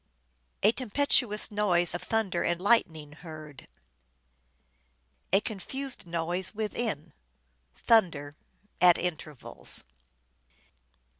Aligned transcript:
"A 0.63 0.71
tempestuous 0.71 1.51
noise 1.51 1.93
of 1.93 2.01
thunder 2.01 2.43
and 2.43 2.59
lightning 2.59 3.11
heard." 3.11 3.67
"A 5.31 5.41
confused 5.41 6.07
noise 6.07 6.55
within." 6.55 7.13
"Thunder" 7.77 8.33
(at 8.81 8.97
intervals). 8.97 9.83